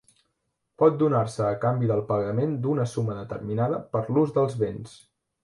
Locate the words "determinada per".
3.19-4.03